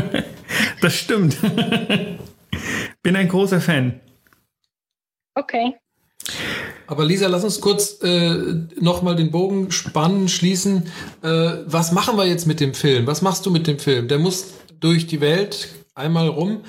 [0.81, 1.38] das stimmt.
[3.01, 4.01] Bin ein großer Fan.
[5.36, 5.75] Okay.
[6.88, 10.89] Aber Lisa, lass uns kurz äh, nochmal den Bogen spannen, schließen.
[11.21, 13.06] Äh, was machen wir jetzt mit dem Film?
[13.08, 14.08] Was machst du mit dem Film?
[14.08, 16.62] Der muss durch die Welt einmal rum.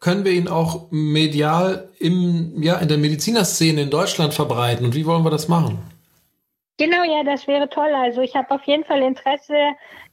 [0.00, 4.84] Können wir ihn auch medial im, ja, in der Medizinerszene in Deutschland verbreiten?
[4.84, 5.78] Und wie wollen wir das machen?
[6.76, 7.92] Genau, ja, das wäre toll.
[7.94, 9.54] Also ich habe auf jeden Fall Interesse,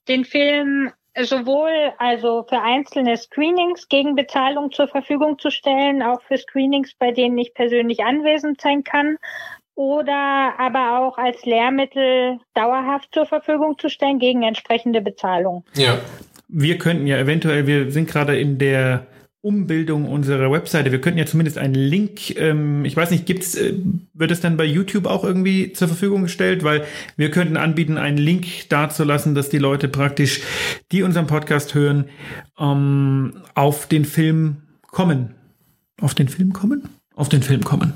[0.08, 6.38] den Film sowohl also für einzelne Screenings gegen Bezahlung zur Verfügung zu stellen, auch für
[6.38, 9.18] Screenings, bei denen ich persönlich anwesend sein kann,
[9.76, 15.64] oder aber auch als Lehrmittel dauerhaft zur Verfügung zu stellen gegen entsprechende Bezahlung.
[15.76, 16.00] Ja.
[16.54, 19.08] Wir könnten ja eventuell, wir sind gerade in der
[19.42, 20.92] Umbildung unserer Webseite.
[20.92, 23.74] Wir könnten ja zumindest einen Link, ähm, ich weiß nicht, gibt's, äh,
[24.14, 26.64] wird es dann bei YouTube auch irgendwie zur Verfügung gestellt?
[26.64, 26.86] Weil
[27.18, 30.42] wir könnten anbieten, einen Link dazulassen, dass die Leute praktisch,
[30.92, 32.10] die unseren Podcast hören,
[32.60, 34.58] ähm, auf den Film
[34.92, 35.34] kommen.
[36.00, 36.88] Auf den Film kommen?
[37.16, 37.94] Auf den Film kommen.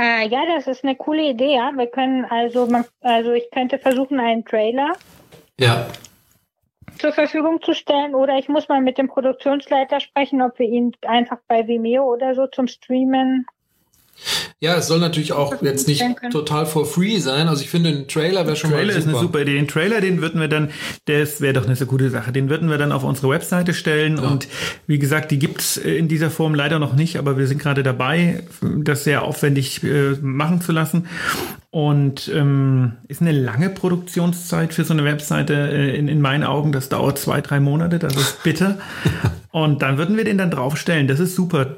[0.00, 1.72] Äh, ja, das ist eine coole Idee, ja.
[1.76, 2.68] Wir können also,
[3.00, 4.92] also ich könnte versuchen, einen Trailer
[5.58, 5.86] ja
[6.98, 8.14] zur Verfügung zu stellen.
[8.14, 12.34] Oder ich muss mal mit dem Produktionsleiter sprechen, ob wir ihn einfach bei Vimeo oder
[12.34, 13.46] so zum Streamen
[14.60, 17.48] ja, es soll natürlich auch jetzt nicht total for free sein.
[17.48, 18.98] Also ich finde, ein Trailer wäre schon Trailer mal super.
[18.98, 19.54] ist eine super Idee.
[19.54, 20.70] Den Trailer, den würden wir dann,
[21.04, 22.32] das wäre doch eine so gute Sache.
[22.32, 24.16] Den würden wir dann auf unsere Webseite stellen.
[24.16, 24.22] Ja.
[24.22, 24.48] Und
[24.86, 28.42] wie gesagt, die gibt's in dieser Form leider noch nicht, aber wir sind gerade dabei,
[28.62, 31.08] das sehr aufwendig äh, machen zu lassen.
[31.70, 36.72] Und ähm, ist eine lange Produktionszeit für so eine Webseite äh, in, in meinen Augen.
[36.72, 38.78] Das dauert zwei, drei Monate, das ist bitter.
[39.50, 41.06] Und dann würden wir den dann draufstellen.
[41.06, 41.76] Das ist super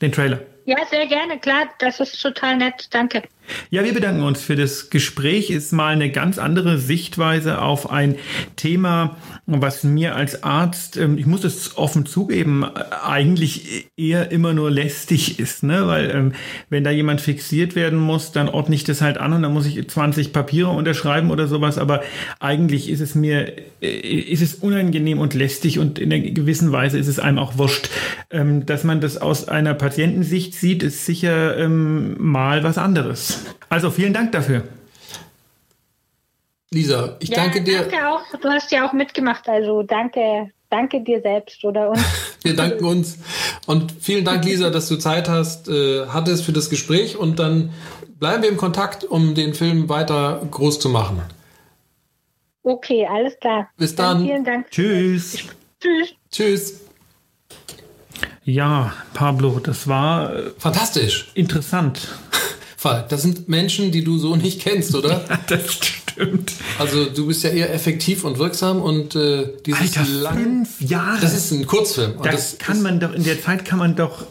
[0.00, 0.40] den Trailer.
[0.64, 3.22] Ja, sehr gerne, klar, das ist total nett, danke.
[3.70, 5.50] Ja, wir bedanken uns für das Gespräch.
[5.50, 8.16] Ist mal eine ganz andere Sichtweise auf ein
[8.56, 14.70] Thema, was mir als Arzt, ähm, ich muss es offen zugeben, eigentlich eher immer nur
[14.70, 15.86] lästig ist, ne?
[15.86, 16.32] Weil ähm,
[16.68, 19.66] wenn da jemand fixiert werden muss, dann ordne ich das halt an und dann muss
[19.66, 21.78] ich 20 Papiere unterschreiben oder sowas.
[21.78, 22.02] Aber
[22.38, 26.98] eigentlich ist es mir, äh, ist es unangenehm und lästig und in einer gewissen Weise
[26.98, 27.90] ist es einem auch wurscht.
[28.30, 33.39] Ähm, dass man das aus einer Patientensicht sieht, ist sicher mal was anderes.
[33.68, 34.64] Also vielen Dank dafür.
[36.72, 37.80] Lisa, ich ja, danke dir.
[37.80, 38.22] Danke auch.
[38.40, 42.00] Du hast ja auch mitgemacht, also danke, danke dir selbst oder uns.
[42.42, 43.18] Wir danken uns
[43.66, 47.70] und vielen Dank, Lisa, dass du Zeit hast, äh, hattest für das Gespräch und dann
[48.18, 51.20] bleiben wir im Kontakt, um den Film weiter groß zu machen.
[52.62, 53.68] Okay, alles klar.
[53.76, 54.18] Bis dann.
[54.18, 54.70] dann vielen Dank.
[54.70, 55.38] Tschüss.
[55.80, 56.14] Tschüss.
[56.30, 56.80] Tschüss.
[58.44, 61.30] Ja, Pablo, das war äh, fantastisch.
[61.34, 62.08] Interessant.
[62.80, 63.04] Fall.
[63.10, 65.22] Das sind Menschen, die du so nicht kennst, oder?
[65.28, 66.52] Ja, das stimmt.
[66.78, 71.20] Also du bist ja eher effektiv und wirksam und äh, dieses Alter, lang, fünf Jahre.
[71.20, 72.14] Das ist ein Kurzfilm.
[72.22, 74.22] Da das kann man doch in der Zeit kann man doch.
[74.22, 74.24] Äh,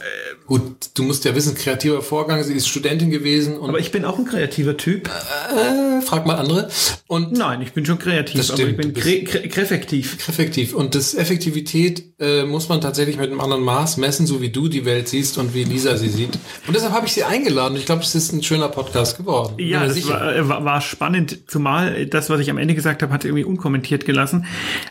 [0.50, 2.42] Gut, du musst ja wissen, kreativer Vorgang.
[2.44, 3.60] Sie ist Studentin gewesen.
[3.62, 5.08] aber ich bin auch ein kreativer Typ.
[5.08, 6.70] Äh, frag mal andere.
[7.06, 10.18] Und Nein, ich bin schon kreativ, stimmt, aber ich bin krä krä kräfektiv.
[10.18, 10.74] Kräfektiv.
[10.74, 14.70] Und das Effektivität äh, muss man tatsächlich mit einem anderen Maß messen, so wie du
[14.70, 16.40] die Welt siehst und wie Lisa sie sieht.
[16.66, 17.78] Und deshalb habe ich sie eingeladen.
[17.78, 19.54] Ich glaube, es ist ein schöner Podcast geworden.
[19.60, 23.24] Ja, das war, war, war, spannend, zumal das, was ich am Ende gesagt habe, hat
[23.24, 24.48] irgendwie unkommentiert gelassen.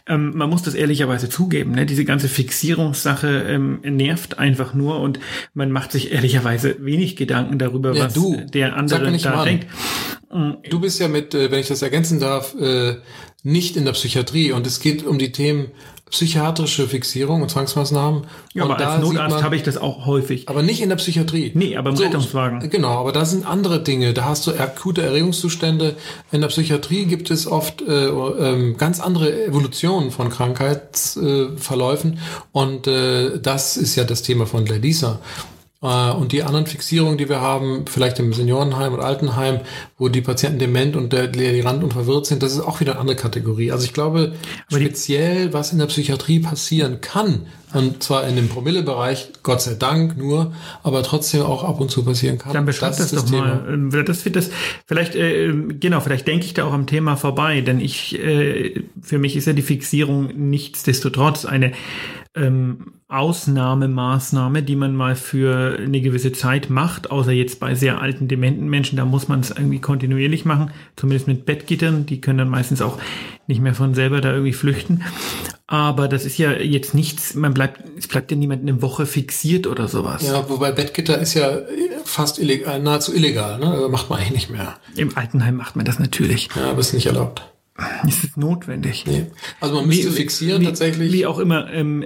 [0.07, 1.73] Ähm, man muss das ehrlicherweise zugeben.
[1.73, 1.85] Ne?
[1.85, 5.19] Diese ganze Fixierungssache ähm, nervt einfach nur und
[5.55, 9.67] man macht sich ehrlicherweise wenig Gedanken darüber, ja, was du, der andere da denkt.
[10.69, 12.97] Du bist ja mit, äh, wenn ich das ergänzen darf, äh,
[13.43, 14.53] nicht in der Psychiatrie.
[14.53, 15.69] Und es geht um die Themen
[16.11, 18.25] psychiatrische Fixierung und Zwangsmaßnahmen.
[18.55, 20.49] Ja, und aber als Notarzt habe ich das auch häufig.
[20.49, 21.53] Aber nicht in der Psychiatrie.
[21.55, 22.71] Nee, aber im so, Rettungswagen.
[22.71, 24.15] Genau, aber da sind andere Dinge.
[24.15, 25.97] Da hast du akute Erregungszustände.
[26.33, 32.15] In der Psychiatrie gibt es oft äh, äh, ganz andere Evolutionen von Krankheitsverläufen.
[32.15, 32.17] Äh,
[32.53, 35.21] und das ist ja das Thema von Ladisa.
[35.81, 39.61] Äh, und die anderen Fixierungen, die wir haben, vielleicht im Seniorenheim und Altenheim,
[39.97, 43.17] wo die Patienten dement und delirant und verwirrt sind, das ist auch wieder eine andere
[43.17, 43.71] Kategorie.
[43.71, 44.35] Also ich glaube,
[44.69, 49.75] Aber speziell, was in der Psychiatrie passieren kann, und zwar in dem Promillebereich, Gott sei
[49.75, 52.55] Dank nur, aber trotzdem auch ab und zu passieren kann.
[52.55, 53.47] Dann beschreib das, das, doch Thema.
[53.47, 53.75] mal.
[53.75, 54.51] Ähm, das wird das
[54.87, 59.19] vielleicht äh, genau, vielleicht denke ich da auch am Thema vorbei, denn ich äh, für
[59.19, 61.73] mich ist ja die Fixierung nichtsdestotrotz eine
[62.39, 68.29] ähm, Ausnahmemaßnahme, die man mal für eine gewisse Zeit macht, außer jetzt bei sehr alten,
[68.29, 72.51] dementen Menschen, da muss man es irgendwie kontinuierlich machen, zumindest mit Bettgittern, die können dann
[72.51, 72.99] meistens auch
[73.47, 75.03] nicht mehr von selber da irgendwie flüchten.
[75.67, 79.67] Aber das ist ja jetzt nichts, man bleibt, es bleibt ja niemand eine Woche fixiert
[79.67, 80.27] oder sowas.
[80.27, 81.59] Ja, wobei Bettgitter ist ja
[82.05, 83.71] fast illegal, nahezu illegal, ne?
[83.71, 84.77] Also macht man eigentlich nicht mehr.
[84.97, 86.49] Im Altenheim macht man das natürlich.
[86.57, 87.43] Ja, aber ist nicht erlaubt.
[88.09, 89.05] Ist es notwendig?
[89.07, 89.27] Nee.
[89.61, 91.13] Also man müsste wie, fixieren wie, tatsächlich.
[91.13, 92.05] Wie auch immer, ähm,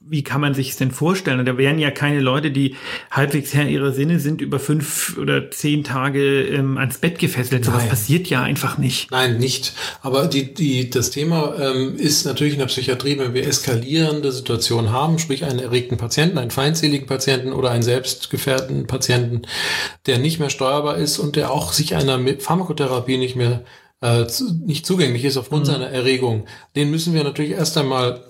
[0.00, 1.44] wie kann man sich es denn vorstellen?
[1.46, 2.74] Da wären ja keine Leute, die
[3.12, 7.64] halbwegs Herr ihrer Sinne sind, über fünf oder zehn Tage ähm, ans Bett gefesselt.
[7.64, 9.12] Sowas passiert ja einfach nicht.
[9.12, 9.74] Nein, nicht.
[10.00, 14.90] Aber die, die, das Thema ähm, ist natürlich in der Psychiatrie, wenn wir eskalierende Situationen
[14.90, 19.42] haben, sprich einen erregten Patienten, einen feindseligen Patienten oder einen selbstgefährdeten Patienten,
[20.06, 23.62] der nicht mehr steuerbar ist und der auch sich einer Pharmakotherapie nicht mehr
[24.02, 24.26] äh,
[24.64, 25.70] nicht zugänglich ist aufgrund mhm.
[25.70, 28.26] seiner Erregung, den müssen wir natürlich erst einmal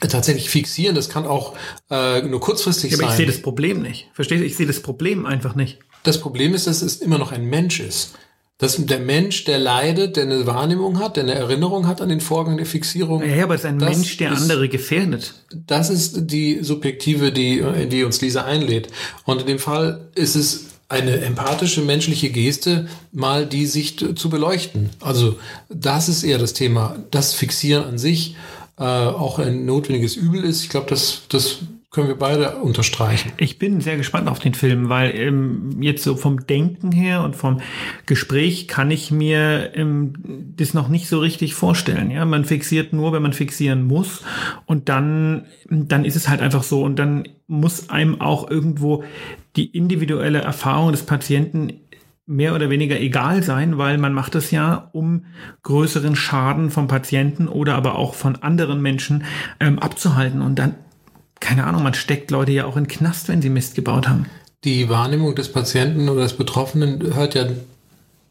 [0.00, 0.94] tatsächlich fixieren.
[0.94, 1.54] Das kann auch
[1.90, 3.12] äh, nur kurzfristig ja, aber sein.
[3.12, 4.10] ich sehe das Problem nicht.
[4.12, 4.46] Verstehst du?
[4.46, 5.78] Ich sehe das Problem einfach nicht.
[6.02, 8.14] Das Problem ist, dass es immer noch ein Mensch ist.
[8.58, 12.20] Dass der Mensch, der leidet, der eine Wahrnehmung hat, der eine Erinnerung hat an den
[12.20, 13.22] Vorgang der Fixierung.
[13.22, 15.34] Ja, aber es ist ein Mensch, der ist, andere gefährdet.
[15.66, 18.88] Das ist die Subjektive, die, die uns Lisa einlädt.
[19.24, 24.90] Und in dem Fall ist es eine empathische menschliche Geste, mal die Sicht zu beleuchten.
[25.00, 26.96] Also das ist eher das Thema.
[27.10, 28.36] Das Fixieren an sich
[28.78, 30.62] äh, auch ein notwendiges Übel ist.
[30.62, 31.58] Ich glaube, das, das
[31.96, 33.32] können wir beide unterstreichen.
[33.38, 37.34] Ich bin sehr gespannt auf den Film, weil ähm, jetzt so vom Denken her und
[37.34, 37.62] vom
[38.04, 40.12] Gespräch kann ich mir ähm,
[40.58, 42.10] das noch nicht so richtig vorstellen.
[42.10, 44.22] Ja, man fixiert nur, wenn man fixieren muss
[44.66, 49.02] und dann dann ist es halt einfach so und dann muss einem auch irgendwo
[49.56, 51.80] die individuelle Erfahrung des Patienten
[52.26, 55.24] mehr oder weniger egal sein, weil man macht es ja, um
[55.62, 59.24] größeren Schaden vom Patienten oder aber auch von anderen Menschen
[59.60, 60.42] ähm, abzuhalten.
[60.42, 60.74] Und dann
[61.40, 64.26] keine Ahnung, man steckt Leute ja auch in Knast, wenn sie Mist gebaut haben.
[64.64, 67.46] Die Wahrnehmung des Patienten oder des Betroffenen hört ja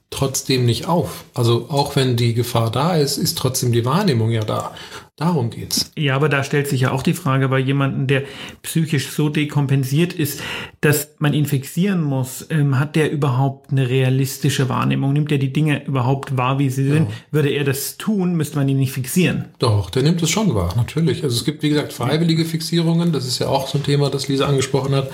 [0.09, 1.25] trotzdem nicht auf.
[1.33, 4.73] Also auch wenn die Gefahr da ist, ist trotzdem die Wahrnehmung ja da.
[5.17, 5.91] Darum geht's.
[5.97, 8.23] Ja, aber da stellt sich ja auch die Frage bei jemandem, der
[8.63, 10.41] psychisch so dekompensiert ist,
[10.81, 12.45] dass man ihn fixieren muss.
[12.49, 15.13] Ähm, hat der überhaupt eine realistische Wahrnehmung?
[15.13, 17.07] Nimmt er die Dinge überhaupt wahr, wie sie sind?
[17.31, 19.45] Würde er das tun, müsste man ihn nicht fixieren.
[19.59, 21.23] Doch, der nimmt es schon wahr, natürlich.
[21.23, 23.13] Also es gibt, wie gesagt, freiwillige Fixierungen.
[23.13, 25.09] Das ist ja auch so ein Thema, das Lisa angesprochen hat.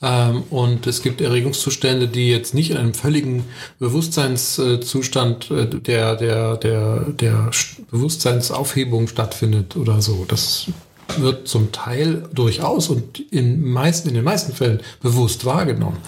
[0.00, 3.42] Ähm, und es gibt Erregungszustände, die jetzt nicht in einem völligen
[3.80, 7.50] Bewusstseinszustand äh, der, der, der, der
[7.90, 10.24] Bewusstseinsaufhebung stattfinden stattfindet oder so.
[10.28, 10.66] Das
[11.16, 15.98] wird zum Teil durchaus und in, meisten, in den meisten Fällen bewusst wahrgenommen.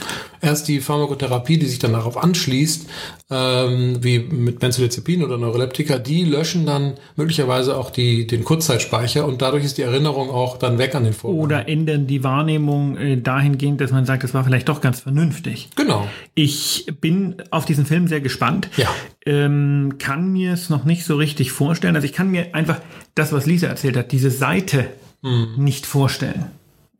[0.41, 2.87] Erst die Pharmakotherapie, die sich dann darauf anschließt,
[3.33, 9.43] ähm, wie mit Benzodiazepin oder Neuroleptika, die löschen dann möglicherweise auch die, den Kurzzeitspeicher und
[9.43, 11.41] dadurch ist die Erinnerung auch dann weg an den Vorgang.
[11.41, 15.71] Oder ändern die Wahrnehmung äh, dahingehend, dass man sagt, das war vielleicht doch ganz vernünftig.
[15.77, 16.07] Genau.
[16.35, 18.69] Ich bin auf diesen Film sehr gespannt.
[18.77, 18.89] Ja.
[19.25, 21.97] Ähm, kann mir es noch nicht so richtig vorstellen.
[21.97, 22.81] Also ich kann mir einfach
[23.15, 24.89] das, was Lisa erzählt hat, diese Seite
[25.23, 25.55] Mhm.
[25.57, 26.47] nicht vorstellen.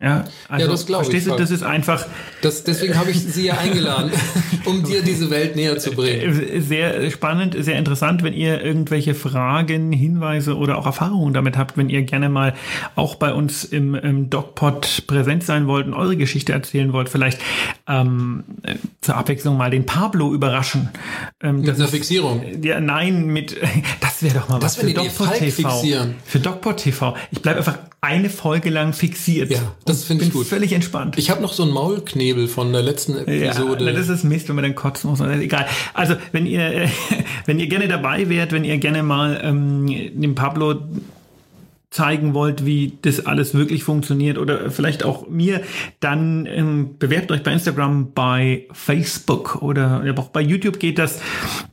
[0.03, 1.11] Ja, also, Ja, das glaube ich.
[1.11, 2.05] Verstehst du, das ist einfach
[2.43, 4.11] Das, deswegen habe ich Sie ja eingeladen,
[4.65, 6.43] um dir diese Welt näher zu bringen.
[6.43, 11.77] äh, sehr spannend, sehr interessant, wenn ihr irgendwelche Fragen, Hinweise oder auch Erfahrungen damit habt,
[11.77, 12.55] wenn ihr gerne mal
[12.97, 17.41] auch bei uns im, im DocPod präsent sein wollt und eure Geschichte erzählen wollt, vielleicht
[17.89, 20.89] ähm, äh, zur Abwechslung mal den Pablo überraschen.
[21.41, 22.45] Ähm, Mit das einer ist- Fixierung.
[22.63, 23.57] Ja, nein, mit
[24.01, 25.69] das wäre doch mal Das was für DocPod TV.
[25.71, 26.15] fixieren.
[26.25, 27.17] Für DocPod TV.
[27.31, 29.51] Ich bleibe einfach eine Folge lang fixiert.
[29.53, 29.61] Ja,
[29.93, 30.47] das finde ich gut.
[30.47, 31.19] Völlig entspannt.
[31.19, 33.85] Ich habe noch so einen Maulknebel von der letzten Episode.
[33.85, 35.21] Ja, das ist Mist, wenn man dann kotzen muss.
[35.21, 35.67] Also Egal.
[35.95, 36.89] Also wenn ihr,
[37.47, 40.81] wenn ihr gerne dabei wärt, wenn ihr gerne mal ähm, dem Pablo
[41.93, 45.61] zeigen wollt, wie das alles wirklich funktioniert oder vielleicht auch mir,
[46.01, 51.21] dann ähm, bewerbt euch bei Instagram, bei Facebook oder auch bei YouTube geht das.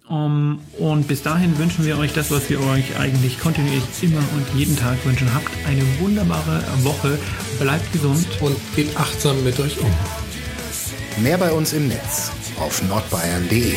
[0.10, 4.60] Um, und bis dahin wünschen wir euch das, was wir euch eigentlich kontinuierlich immer und
[4.60, 5.34] jeden Tag wünschen.
[5.34, 7.18] Habt eine wunderbare Woche,
[7.60, 8.28] bleibt gesund.
[8.42, 11.24] und geht achtsam mit euch um.
[11.24, 13.76] Mehr bei uns im Netz auf nordbayern.de.